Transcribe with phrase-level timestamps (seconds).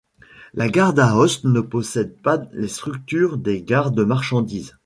[0.55, 4.75] La gare d'Aoste ne possède pas les structures des gares de marchandises.